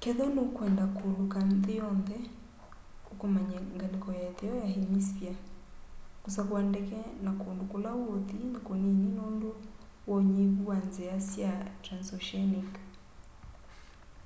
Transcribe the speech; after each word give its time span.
kethwa 0.00 0.26
nukwenda 0.34 0.84
kuuluka 0.96 1.38
nthi 1.52 1.72
yonthe 1.80 2.18
ukomany'e 3.12 3.58
ngaliko 3.76 4.08
ya 4.18 4.24
itheo 4.32 4.54
ya 4.62 4.68
hemisphere 4.74 5.38
kusakua 6.22 6.60
ndeke 6.70 7.00
na 7.24 7.30
kundu 7.40 7.64
kula 7.72 7.90
uuthi 8.00 8.36
ni 8.52 8.58
kunini 8.66 9.06
nundu 9.16 9.50
wa 10.08 10.16
unyivu 10.20 10.62
wa 10.70 10.76
nzia 10.86 11.14
sya 11.30 11.52
transoceanic 11.84 12.70